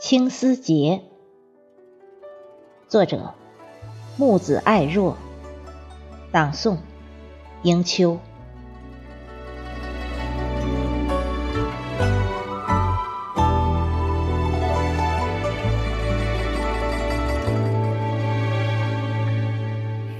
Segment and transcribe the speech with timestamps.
[0.00, 1.02] 青丝节，
[2.86, 3.34] 作者
[4.16, 5.16] 木子爱若，
[6.30, 6.76] 朗诵
[7.62, 8.16] 迎秋。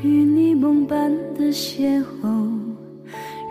[0.02, 2.50] 与你梦般的邂逅，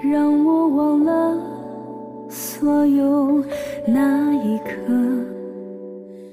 [0.03, 3.41] 让我忘了所有。
[3.89, 4.96] 那一刻，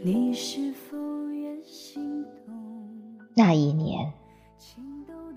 [0.07, 2.55] 你是否也心动
[3.35, 4.13] 那一年，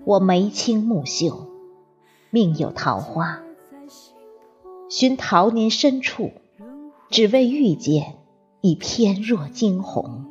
[0.04, 1.46] 我眉清目秀，
[2.28, 3.40] 命有桃花，
[4.90, 6.32] 寻桃林深处，
[7.08, 8.16] 只为遇见
[8.60, 10.26] 你翩若惊鸿。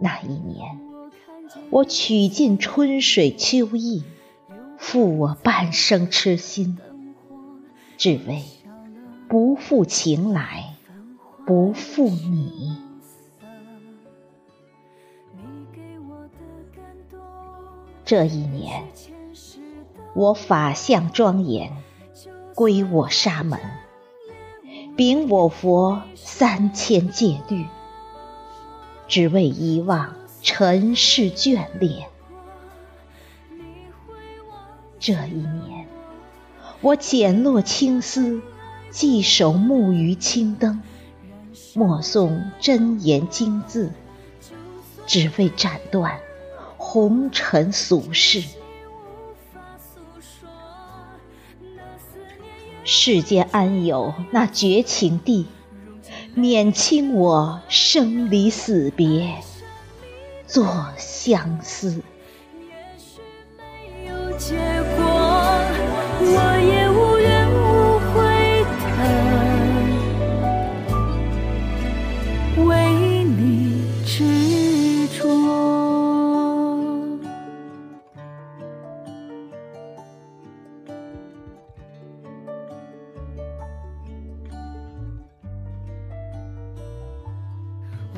[0.00, 0.80] 那一年。
[1.68, 4.04] 我取尽春水秋意，
[4.78, 6.78] 负我半生痴心，
[7.98, 8.42] 只为
[9.28, 10.77] 不负情来，
[11.48, 12.76] 不负你。
[18.04, 18.86] 这一年，
[20.14, 21.74] 我法相庄严，
[22.54, 23.58] 归我沙门，
[24.94, 27.64] 禀我佛三千戒律，
[29.06, 30.16] 只为遗忘。
[30.40, 32.08] 尘世眷恋，
[35.00, 35.88] 这一年，
[36.80, 38.40] 我剪落青丝，
[38.90, 40.80] 系手木鱼青灯，
[41.74, 43.92] 默诵真言经字，
[45.06, 46.20] 只为斩断
[46.76, 48.42] 红尘俗世。
[52.84, 55.46] 世间安有那绝情地，
[56.34, 59.36] 免清我生离死别。
[60.46, 62.02] 做相思。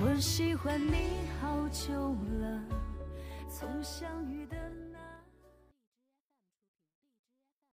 [0.03, 1.93] 我喜欢你好久
[2.41, 2.63] 了，
[3.51, 4.40] 从相遇。